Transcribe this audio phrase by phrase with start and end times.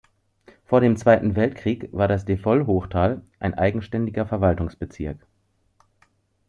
[0.65, 5.27] Vor dem Zweiten Weltkrieg war das Devoll-Hochtal ein eigenständiger Verwaltungsbezirk.